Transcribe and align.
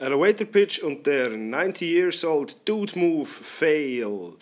Elevator 0.00 0.46
Pitch 0.46 0.78
und 0.78 1.04
der 1.08 1.30
90 1.30 1.90
Years 1.90 2.24
Old 2.24 2.56
Dude 2.64 2.96
Move 2.96 3.26
Fail. 3.26 4.32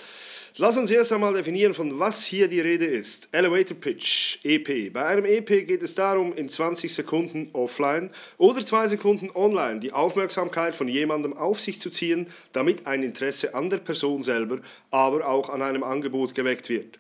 Lass 0.59 0.77
uns 0.77 0.91
erst 0.91 1.15
einmal 1.15 1.33
definieren, 1.33 1.73
von 1.73 1.99
was 1.99 2.27
hier 2.27 2.46
die 2.46 2.61
Rede 2.61 2.85
ist. 2.85 3.30
Elevator 3.32 3.74
Pitch, 3.74 4.37
EP. 4.45 4.92
Bei 4.92 5.06
einem 5.06 5.24
EP 5.24 5.66
geht 5.66 5.82
es 5.82 5.95
darum, 5.95 6.34
in 6.34 6.50
20 6.50 6.95
Sekunden 6.95 7.48
offline 7.54 8.11
oder 8.37 8.61
2 8.61 8.88
Sekunden 8.88 9.30
online 9.34 9.80
die 9.80 9.92
Aufmerksamkeit 9.92 10.77
von 10.77 10.89
jemandem 10.89 11.32
auf 11.32 11.59
sich 11.59 11.80
zu 11.80 11.88
ziehen, 11.88 12.27
damit 12.52 12.86
ein 12.86 13.02
Interesse 13.02 13.54
an 13.54 13.70
der 13.70 13.79
Person 13.79 14.23
selber, 14.23 14.61
aber 14.91 15.27
auch 15.27 15.48
an 15.48 15.62
einem 15.62 15.84
Angebot 15.84 16.34
geweckt 16.34 16.68
wird. 16.68 16.98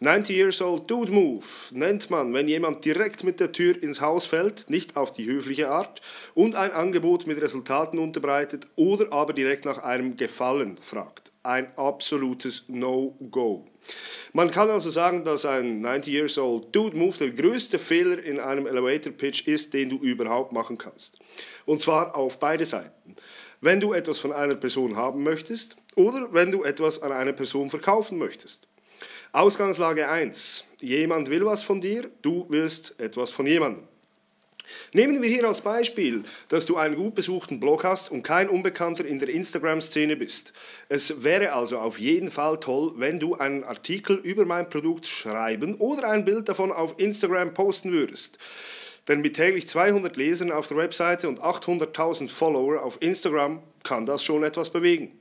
90 0.00 0.36
Years 0.36 0.62
Old 0.62 0.90
Dude 0.90 1.12
Move 1.12 1.44
nennt 1.72 2.10
man, 2.10 2.32
wenn 2.32 2.48
jemand 2.48 2.84
direkt 2.84 3.24
mit 3.24 3.40
der 3.40 3.52
Tür 3.52 3.80
ins 3.82 4.00
Haus 4.00 4.26
fällt, 4.26 4.70
nicht 4.70 4.96
auf 4.96 5.12
die 5.12 5.26
höfliche 5.26 5.68
Art, 5.68 6.00
und 6.34 6.54
ein 6.54 6.72
Angebot 6.72 7.26
mit 7.26 7.40
Resultaten 7.40 7.98
unterbreitet 7.98 8.66
oder 8.76 9.12
aber 9.12 9.32
direkt 9.32 9.64
nach 9.64 9.78
einem 9.78 10.16
Gefallen 10.16 10.78
fragt. 10.78 11.32
Ein 11.42 11.72
absolutes 11.76 12.64
No-Go. 12.68 13.66
Man 14.32 14.50
kann 14.50 14.70
also 14.70 14.90
sagen, 14.90 15.24
dass 15.24 15.44
ein 15.44 15.80
90 15.80 16.12
Years 16.12 16.38
Old 16.38 16.74
Dude 16.74 16.96
Move 16.96 17.16
der 17.16 17.30
größte 17.30 17.78
Fehler 17.78 18.22
in 18.22 18.38
einem 18.38 18.66
Elevator 18.66 19.12
Pitch 19.12 19.46
ist, 19.46 19.74
den 19.74 19.90
du 19.90 19.96
überhaupt 19.96 20.52
machen 20.52 20.78
kannst. 20.78 21.18
Und 21.64 21.80
zwar 21.80 22.14
auf 22.16 22.38
beide 22.38 22.64
Seiten. 22.64 23.16
Wenn 23.60 23.80
du 23.80 23.92
etwas 23.92 24.18
von 24.18 24.32
einer 24.32 24.54
Person 24.54 24.96
haben 24.96 25.22
möchtest 25.22 25.76
oder 25.94 26.32
wenn 26.32 26.50
du 26.50 26.62
etwas 26.62 27.02
an 27.02 27.12
eine 27.12 27.32
Person 27.32 27.68
verkaufen 27.68 28.18
möchtest. 28.18 28.68
Ausgangslage 29.32 30.08
1. 30.08 30.66
Jemand 30.80 31.30
will 31.30 31.44
was 31.44 31.62
von 31.62 31.80
dir, 31.80 32.10
du 32.22 32.46
willst 32.48 32.98
etwas 32.98 33.30
von 33.30 33.46
jemandem. 33.46 33.84
Nehmen 34.92 35.22
wir 35.22 35.28
hier 35.28 35.46
als 35.46 35.60
Beispiel, 35.60 36.22
dass 36.48 36.66
du 36.66 36.76
einen 36.76 36.96
gut 36.96 37.14
besuchten 37.14 37.60
Blog 37.60 37.84
hast 37.84 38.10
und 38.10 38.22
kein 38.22 38.48
Unbekannter 38.48 39.04
in 39.04 39.18
der 39.18 39.28
Instagram-Szene 39.28 40.16
bist. 40.16 40.52
Es 40.88 41.22
wäre 41.22 41.52
also 41.52 41.78
auf 41.78 41.98
jeden 41.98 42.30
Fall 42.30 42.58
toll, 42.60 42.92
wenn 42.96 43.20
du 43.20 43.34
einen 43.34 43.64
Artikel 43.64 44.16
über 44.16 44.44
mein 44.44 44.68
Produkt 44.68 45.06
schreiben 45.06 45.74
oder 45.76 46.08
ein 46.08 46.24
Bild 46.24 46.48
davon 46.48 46.72
auf 46.72 46.94
Instagram 46.98 47.54
posten 47.54 47.92
würdest. 47.92 48.38
Denn 49.08 49.20
mit 49.20 49.36
täglich 49.36 49.66
200 49.66 50.16
Lesern 50.16 50.52
auf 50.52 50.68
der 50.68 50.76
Webseite 50.76 51.28
und 51.28 51.40
800.000 51.40 52.28
Follower 52.28 52.82
auf 52.82 53.00
Instagram 53.00 53.62
kann 53.82 54.06
das 54.06 54.22
schon 54.24 54.44
etwas 54.44 54.70
bewegen. 54.70 55.18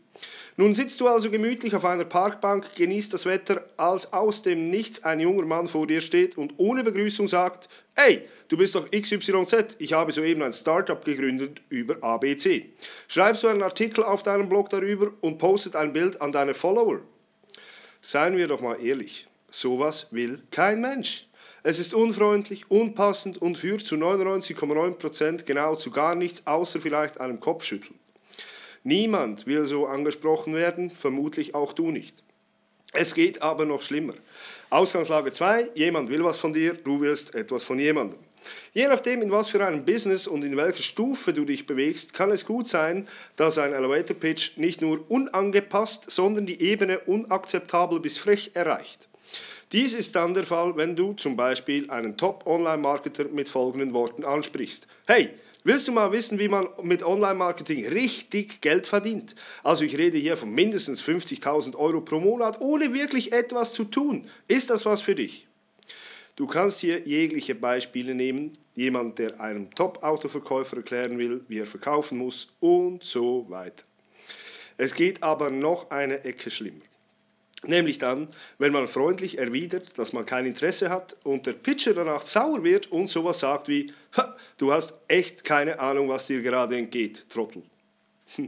Nun 0.58 0.76
sitzt 0.76 1.00
du 1.00 1.08
also 1.08 1.30
gemütlich 1.30 1.74
auf 1.74 1.86
einer 1.86 2.04
Parkbank, 2.04 2.76
genießt 2.76 3.14
das 3.14 3.26
Wetter, 3.26 3.66
als 3.78 4.12
aus 4.12 4.42
dem 4.42 4.70
Nichts 4.70 5.04
ein 5.06 5.22
junger 5.22 5.46
Mann 5.46 5.68
vor 5.68 5.88
dir 5.88 6.02
steht 6.02 6.38
und 6.38 6.54
ohne 6.58 6.84
Begrüßung 6.84 7.30
sagt, 7.30 7.70
hey, 7.96 8.24
du 8.50 8.58
bist 8.58 8.76
doch 8.76 8.90
XYZ, 8.92 9.78
ich 9.80 9.94
habe 9.94 10.12
soeben 10.12 10.44
ein 10.44 10.52
Startup 10.52 11.04
gegründet 11.04 11.62
über 11.70 12.04
ABC. 12.04 12.72
Schreibst 13.08 13.44
du 13.44 13.48
einen 13.48 13.64
Artikel 13.64 14.04
auf 14.04 14.24
deinem 14.24 14.50
Blog 14.50 14.70
darüber 14.70 15.12
und 15.22 15.38
postet 15.38 15.76
ein 15.76 15.94
Bild 15.94 16.22
an 16.22 16.34
deine 16.34 16.54
Follower? 16.54 17.00
Seien 18.02 18.36
wir 18.36 18.48
doch 18.48 18.62
mal 18.62 18.84
ehrlich, 18.84 19.28
sowas 19.50 20.08
will 20.12 20.42
kein 20.52 20.82
Mensch. 20.82 21.30
Es 21.64 21.80
ist 21.80 21.94
unfreundlich, 21.94 22.72
unpassend 22.72 23.42
und 23.42 23.58
führt 23.58 23.86
zu 23.86 23.96
99,9% 23.96 25.46
genau 25.46 25.76
zu 25.76 25.92
gar 25.92 26.16
nichts, 26.16 26.48
außer 26.48 26.80
vielleicht 26.80 27.20
einem 27.20 27.40
Kopfschütteln. 27.40 28.00
Niemand 28.84 29.46
will 29.46 29.66
so 29.66 29.88
angesprochen 29.88 30.56
werden, 30.56 30.90
vermutlich 30.90 31.56
auch 31.56 31.74
du 31.74 31.92
nicht. 31.92 32.24
Es 32.92 33.14
geht 33.14 33.42
aber 33.42 33.66
noch 33.66 33.82
schlimmer. 33.82 34.16
Ausgangslage 34.70 35.32
2, 35.32 35.72
jemand 35.76 36.10
will 36.10 36.24
was 36.24 36.38
von 36.38 36.54
dir, 36.54 36.74
du 36.74 37.02
willst 37.02 37.36
etwas 37.36 37.64
von 37.64 37.80
jemandem. 37.80 38.20
Je 38.74 38.88
nachdem, 38.88 39.22
in 39.22 39.32
was 39.32 39.50
für 39.50 39.66
einem 39.66 39.86
Business 39.86 40.26
und 40.28 40.44
in 40.44 40.56
welcher 40.56 40.84
Stufe 40.84 41.34
du 41.34 41.46
dich 41.46 41.68
bewegst, 41.68 42.14
kann 42.14 42.32
es 42.32 42.46
gut 42.46 42.68
sein, 42.68 43.08
dass 43.36 43.58
ein 43.58 43.74
Elevator 43.74 44.16
Pitch 44.16 44.58
nicht 44.58 44.82
nur 44.82 45.04
unangepasst, 45.10 46.10
sondern 46.10 46.46
die 46.46 46.62
Ebene 46.62 47.00
unakzeptabel 47.00 48.00
bis 48.00 48.18
frech 48.18 48.52
erreicht. 48.54 49.10
Dies 49.72 49.94
ist 49.94 50.16
dann 50.16 50.34
der 50.34 50.46
Fall, 50.46 50.76
wenn 50.78 50.96
du 50.96 51.14
zum 51.14 51.36
Beispiel 51.36 51.92
einen 51.92 52.18
Top-Online-Marketer 52.18 53.26
mit 53.26 53.50
folgenden 53.50 53.94
Worten 53.94 54.24
ansprichst. 54.24 54.88
Hey, 55.06 55.30
Willst 55.70 55.88
du 55.88 55.92
mal 55.92 56.12
wissen, 56.12 56.40
wie 56.40 56.48
man 56.48 56.68
mit 56.82 57.04
Online-Marketing 57.04 57.86
richtig 57.90 58.60
Geld 58.60 58.88
verdient? 58.88 59.36
Also 59.62 59.86
ich 59.86 59.96
rede 60.00 60.18
hier 60.18 60.36
von 60.36 60.50
mindestens 60.50 61.00
50.000 61.00 61.76
Euro 61.76 62.02
pro 62.02 62.20
Monat, 62.20 62.60
ohne 62.60 62.92
wirklich 62.92 63.34
etwas 63.34 63.74
zu 63.74 63.84
tun. 63.84 64.28
Ist 64.48 64.72
das 64.72 64.88
was 64.88 65.00
für 65.00 65.14
dich? 65.14 65.46
Du 66.36 66.48
kannst 66.48 66.80
hier 66.80 67.02
jegliche 67.02 67.54
Beispiele 67.54 68.16
nehmen. 68.16 68.54
Jemand, 68.74 69.20
der 69.20 69.40
einem 69.40 69.70
Top-Autoverkäufer 69.70 70.78
erklären 70.78 71.20
will, 71.20 71.46
wie 71.50 71.60
er 71.60 71.68
verkaufen 71.68 72.18
muss 72.18 72.48
und 72.60 73.04
so 73.04 73.46
weiter. 73.50 73.84
Es 74.76 74.96
geht 74.96 75.22
aber 75.22 75.52
noch 75.52 75.92
eine 75.92 76.24
Ecke 76.24 76.50
schlimmer. 76.50 76.82
Nämlich 77.66 77.98
dann, 77.98 78.30
wenn 78.58 78.72
man 78.72 78.88
freundlich 78.88 79.38
erwidert, 79.38 79.98
dass 79.98 80.14
man 80.14 80.26
kein 80.26 80.46
Interesse 80.46 80.90
hat 80.90 81.18
und 81.24 81.46
der 81.46 81.54
Pitcher 81.54 81.94
danach 81.94 82.22
sauer 82.22 82.64
wird 82.64 82.90
und 82.92 83.08
sowas 83.08 83.40
sagt 83.40 83.68
wie, 83.68 83.92
du 84.58 84.72
hast 84.72 84.94
echt 85.10 85.44
keine 85.44 85.80
Ahnung, 85.80 86.08
was 86.08 86.28
dir 86.28 86.42
gerade 86.42 86.78
entgeht, 86.78 87.30
Trottel. 87.30 87.64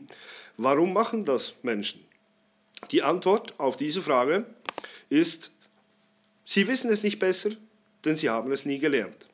Warum 0.58 0.94
machen 0.94 1.26
das 1.26 1.56
Menschen? 1.62 2.06
Die 2.92 3.04
Antwort 3.04 3.60
auf 3.60 3.76
diese 3.76 4.02
Frage 4.02 4.46
ist, 5.10 5.52
sie 6.46 6.68
wissen 6.68 6.90
es 6.90 7.04
nicht 7.04 7.20
besser, 7.20 7.52
denn 8.06 8.16
sie 8.16 8.30
haben 8.30 8.52
es 8.52 8.66
nie 8.66 8.80
gelernt. 8.80 9.28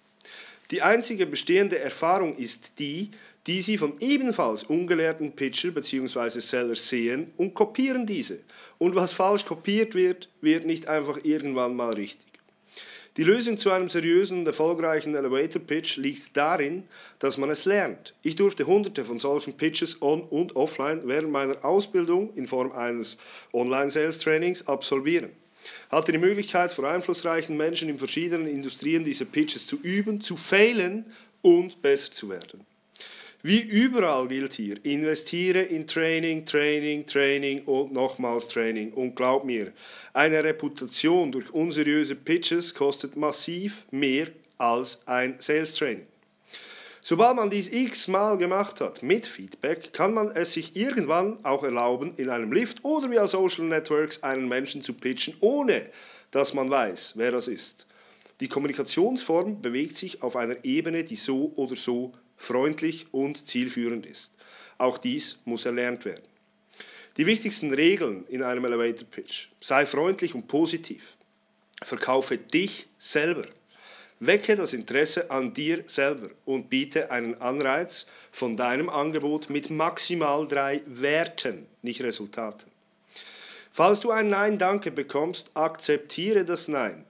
Die 0.72 0.82
einzige 0.82 1.26
bestehende 1.26 1.80
Erfahrung 1.80 2.36
ist 2.36 2.74
die, 2.80 3.12
die 3.48 3.62
sie 3.62 3.78
von 3.78 3.94
ebenfalls 4.02 4.64
ungelehrten 4.64 5.32
Pitcher 5.32 5.72
bzw. 5.72 6.42
Sellers 6.42 6.90
sehen 6.90 7.32
und 7.38 7.54
kopieren 7.54 8.06
diese. 8.06 8.40
Und 8.78 8.94
was 8.94 9.14
falsch 9.14 9.46
kopiert 9.46 9.96
wird, 9.96 10.30
wird 10.42 10.66
nicht 10.66 10.90
einfach 10.90 11.20
irgendwann 11.24 11.76
mal 11.76 11.94
richtig. 11.94 12.28
Die 13.16 13.24
Lösung 13.24 13.58
zu 13.58 13.72
einem 13.72 13.90
seriösen 13.90 14.40
und 14.40 14.46
erfolgreichen 14.46 15.16
Elevator 15.16 15.60
Pitch 15.60 15.98
liegt 15.98 16.36
darin, 16.38 16.84
dass 17.18 17.38
man 17.38 17.50
es 17.50 17.66
lernt. 17.66 18.14
Ich 18.22 18.36
durfte 18.36 18.68
hunderte 18.68 19.06
von 19.06 19.18
solchen 19.18 19.58
Pitches 19.58 20.02
on 20.02 20.22
und 20.22 20.56
offline 20.56 21.02
während 21.06 21.32
meiner 21.32 21.66
Ausbildung 21.66 22.32
in 22.36 22.46
Form 22.46 22.74
eines 22.74 23.18
Online-Sales-Trainings 23.54 24.68
absolvieren. 24.68 25.32
Hatte 25.90 26.12
die 26.12 26.18
Möglichkeit, 26.18 26.72
vor 26.72 26.88
einflussreichen 26.88 27.58
Menschen 27.58 27.90
in 27.90 27.98
verschiedenen 27.98 28.48
Industrien 28.48 29.04
diese 29.04 29.26
Pitches 29.26 29.68
zu 29.68 29.78
üben, 29.78 30.22
zu 30.22 30.38
failen 30.38 31.06
und 31.42 31.82
besser 31.82 32.12
zu 32.12 32.30
werden. 32.30 32.66
Wie 33.44 33.62
überall 33.62 34.28
gilt 34.28 34.56
hier, 34.56 34.84
investiere 34.84 35.62
in 35.62 35.86
Training, 35.86 36.44
Training, 36.46 37.06
Training 37.06 37.64
und 37.66 37.94
nochmals 37.94 38.48
Training. 38.48 38.92
Und 38.92 39.16
glaub 39.16 39.46
mir, 39.46 39.72
eine 40.14 40.44
Reputation 40.44 41.32
durch 41.32 41.50
unseriöse 41.52 42.16
Pitches 42.16 42.74
kostet 42.74 43.16
massiv 43.16 43.86
mehr 43.92 44.28
als 44.58 45.00
ein 45.06 45.36
Sales 45.40 45.76
Training. 45.76 46.08
Sobald 47.10 47.38
man 47.38 47.50
dies 47.50 47.70
x-mal 47.72 48.38
gemacht 48.38 48.82
hat 48.82 49.02
mit 49.02 49.26
Feedback, 49.26 49.94
kann 49.94 50.14
man 50.14 50.30
es 50.32 50.52
sich 50.52 50.76
irgendwann 50.76 51.40
auch 51.46 51.64
erlauben, 51.64 52.14
in 52.18 52.30
einem 52.30 52.52
Lift 52.52 52.84
oder 52.84 53.10
via 53.10 53.26
Social 53.28 53.64
Networks 53.64 54.24
einen 54.24 54.50
Menschen 54.50 54.82
zu 54.82 54.92
pitchen, 54.94 55.38
ohne 55.40 55.90
dass 56.32 56.54
man 56.54 56.70
weiß, 56.70 57.14
wer 57.16 57.32
das 57.32 57.48
ist. 57.48 57.88
Die 58.42 58.50
Kommunikationsform 58.50 59.62
bewegt 59.62 59.96
sich 59.96 60.22
auf 60.22 60.36
einer 60.36 60.66
Ebene, 60.66 61.06
die 61.06 61.16
so 61.16 61.54
oder 61.56 61.78
so 61.78 62.12
freundlich 62.36 63.08
und 63.14 63.48
zielführend 63.48 64.06
ist. 64.06 64.34
Auch 64.78 64.98
dies 64.98 65.38
muss 65.46 65.66
erlernt 65.66 66.04
werden. 66.04 66.26
Die 67.16 67.26
wichtigsten 67.26 67.74
Regeln 67.74 68.26
in 68.26 68.44
einem 68.44 68.66
Elevator 68.66 69.08
Pitch. 69.10 69.48
Sei 69.62 69.86
freundlich 69.86 70.36
und 70.36 70.50
positiv. 70.50 71.16
Verkaufe 71.82 72.38
dich 72.38 72.88
selber. 72.98 73.46
Wecke 74.20 74.56
das 74.56 74.74
Interesse 74.74 75.30
an 75.30 75.54
dir 75.54 75.84
selber 75.86 76.30
und 76.46 76.70
biete 76.70 77.12
einen 77.12 77.36
Anreiz 77.36 78.08
von 78.32 78.58
deinem 78.58 78.90
Angebot 78.90 79.50
mit 79.50 79.70
maximal 79.70 80.48
drei 80.48 80.82
Werten, 80.88 81.68
nicht 81.84 82.02
Resultaten. 82.02 82.72
Falls 83.72 84.00
du 84.00 84.10
ein 84.10 84.30
Nein 84.30 84.58
Danke 84.58 84.90
bekommst, 84.90 85.52
akzeptiere 85.54 86.46
das 86.46 86.68
Nein. 86.68 87.06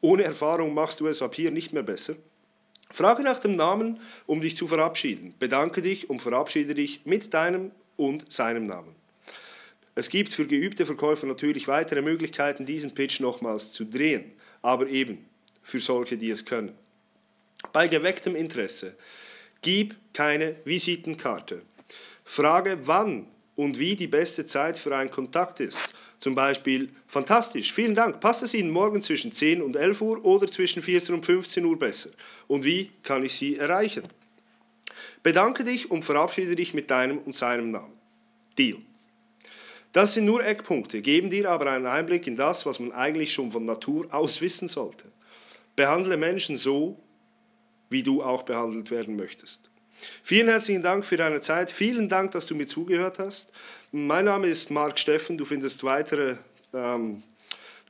Ohne 0.00 0.24
Erfahrung 0.24 0.74
machst 0.74 0.98
du 0.98 1.06
es 1.06 1.22
ab 1.22 1.36
hier 1.36 1.52
nicht 1.52 1.72
mehr 1.72 1.84
besser. 1.84 2.16
Frage 2.90 3.22
nach 3.22 3.38
dem 3.38 3.54
Namen, 3.54 4.00
um 4.26 4.40
dich 4.40 4.56
zu 4.56 4.66
verabschieden. 4.66 5.34
Bedanke 5.38 5.80
dich 5.80 6.10
und 6.10 6.22
verabschiede 6.22 6.74
dich 6.74 7.02
mit 7.04 7.34
deinem 7.34 7.70
und 7.96 8.32
seinem 8.32 8.66
Namen. 8.66 8.96
Es 9.94 10.08
gibt 10.08 10.32
für 10.32 10.46
geübte 10.46 10.86
Verkäufer 10.86 11.26
natürlich 11.26 11.68
weitere 11.68 12.02
Möglichkeiten, 12.02 12.64
diesen 12.64 12.94
Pitch 12.94 13.20
nochmals 13.20 13.72
zu 13.72 13.84
drehen, 13.84 14.32
aber 14.62 14.88
eben 14.88 15.24
für 15.68 15.78
solche, 15.78 16.16
die 16.16 16.30
es 16.30 16.44
können. 16.44 16.72
Bei 17.72 17.88
gewecktem 17.88 18.34
Interesse 18.34 18.96
gib 19.62 19.94
keine 20.12 20.56
Visitenkarte. 20.64 21.62
Frage, 22.24 22.78
wann 22.82 23.26
und 23.56 23.78
wie 23.78 23.96
die 23.96 24.06
beste 24.06 24.46
Zeit 24.46 24.78
für 24.78 24.96
einen 24.96 25.10
Kontakt 25.10 25.60
ist 25.60 25.78
zum 26.20 26.34
Beispiel, 26.34 26.88
fantastisch, 27.06 27.72
vielen 27.72 27.94
Dank, 27.94 28.20
passt 28.20 28.42
es 28.42 28.52
Ihnen 28.52 28.70
morgen 28.70 29.02
zwischen 29.02 29.30
10 29.30 29.62
und 29.62 29.76
11 29.76 30.00
Uhr 30.00 30.24
oder 30.24 30.48
zwischen 30.48 30.82
14 30.82 31.14
und 31.14 31.24
15 31.24 31.64
Uhr 31.64 31.78
besser? 31.78 32.10
Und 32.48 32.64
wie 32.64 32.90
kann 33.04 33.24
ich 33.24 33.34
Sie 33.34 33.56
erreichen? 33.56 34.02
Bedanke 35.22 35.62
dich 35.62 35.90
und 35.90 36.04
verabschiede 36.04 36.56
dich 36.56 36.74
mit 36.74 36.90
deinem 36.90 37.18
und 37.18 37.36
seinem 37.36 37.70
Namen. 37.70 37.92
Deal. 38.58 38.78
Das 39.92 40.14
sind 40.14 40.24
nur 40.24 40.44
Eckpunkte, 40.44 41.02
geben 41.02 41.30
dir 41.30 41.50
aber 41.50 41.70
einen 41.70 41.86
Einblick 41.86 42.26
in 42.26 42.36
das, 42.36 42.66
was 42.66 42.80
man 42.80 42.92
eigentlich 42.92 43.32
schon 43.32 43.52
von 43.52 43.64
Natur 43.64 44.12
aus 44.12 44.40
wissen 44.40 44.66
sollte. 44.66 45.04
Behandle 45.78 46.16
Menschen 46.16 46.56
so, 46.56 46.96
wie 47.88 48.02
du 48.02 48.20
auch 48.20 48.42
behandelt 48.42 48.90
werden 48.90 49.14
möchtest. 49.14 49.70
Vielen 50.24 50.48
herzlichen 50.48 50.82
Dank 50.82 51.04
für 51.04 51.16
deine 51.16 51.40
Zeit. 51.40 51.70
Vielen 51.70 52.08
Dank, 52.08 52.32
dass 52.32 52.46
du 52.46 52.56
mir 52.56 52.66
zugehört 52.66 53.20
hast. 53.20 53.52
Mein 53.92 54.24
Name 54.24 54.48
ist 54.48 54.72
Marc 54.72 54.98
Steffen. 54.98 55.38
Du 55.38 55.44
findest 55.44 55.84
weitere 55.84 56.34
ähm, 56.74 57.22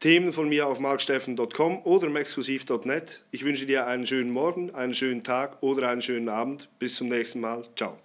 Themen 0.00 0.35
von 0.35 0.50
mir 0.50 0.67
auf 0.67 0.81
marksteffen.com 0.81 1.81
oder 1.85 2.14
exklusiv.net. 2.14 3.25
Ich 3.31 3.46
wünsche 3.46 3.64
dir 3.64 3.87
einen 3.87 4.06
schönen 4.06 4.32
Morgen, 4.32 4.75
einen 4.75 4.93
schönen 4.93 5.25
Tag 5.25 5.62
oder 5.62 5.88
einen 5.88 6.02
schönen 6.02 6.29
Abend. 6.29 6.69
Bis 6.79 6.96
zum 6.96 7.08
nächsten 7.08 7.40
Mal. 7.40 7.64
Ciao. 7.75 7.99